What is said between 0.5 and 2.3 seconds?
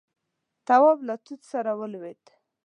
تواب له توت سره ودرېد.